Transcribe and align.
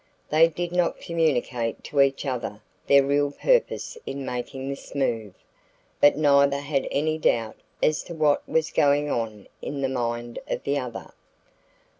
They 0.31 0.47
did 0.47 0.71
not 0.71 0.99
communicate 0.99 1.83
to 1.83 2.01
each 2.01 2.25
other 2.25 2.63
their 2.87 3.03
real 3.03 3.29
purpose 3.31 3.99
in 4.03 4.25
making 4.25 4.67
this 4.67 4.95
move, 4.95 5.35
but 5.99 6.17
neither 6.17 6.57
had 6.57 6.87
any 6.89 7.19
doubt 7.19 7.57
as 7.83 8.01
to 8.05 8.15
what 8.15 8.49
was 8.49 8.71
going 8.71 9.11
on 9.11 9.47
in 9.61 9.81
the 9.81 9.89
mind 9.89 10.39
of 10.49 10.63
the 10.63 10.79
other. 10.79 11.13